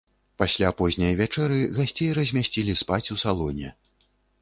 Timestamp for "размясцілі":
2.21-2.79